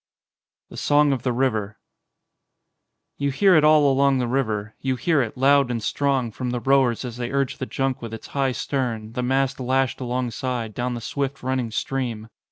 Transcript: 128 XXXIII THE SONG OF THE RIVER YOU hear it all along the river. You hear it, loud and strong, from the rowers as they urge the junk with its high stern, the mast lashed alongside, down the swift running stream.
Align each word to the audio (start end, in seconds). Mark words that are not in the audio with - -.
128 0.69 0.71
XXXIII 0.71 0.71
THE 0.71 1.13
SONG 1.13 1.13
OF 1.13 1.21
THE 1.23 1.31
RIVER 1.39 1.77
YOU 3.19 3.29
hear 3.29 3.55
it 3.55 3.63
all 3.63 3.91
along 3.91 4.17
the 4.17 4.27
river. 4.27 4.73
You 4.79 4.95
hear 4.95 5.21
it, 5.21 5.37
loud 5.37 5.69
and 5.69 5.83
strong, 5.83 6.31
from 6.31 6.49
the 6.49 6.59
rowers 6.59 7.05
as 7.05 7.17
they 7.17 7.29
urge 7.29 7.59
the 7.59 7.67
junk 7.67 8.01
with 8.01 8.11
its 8.11 8.25
high 8.33 8.53
stern, 8.53 9.13
the 9.13 9.21
mast 9.21 9.59
lashed 9.59 10.01
alongside, 10.01 10.73
down 10.73 10.95
the 10.95 11.01
swift 11.01 11.43
running 11.43 11.69
stream. 11.69 12.29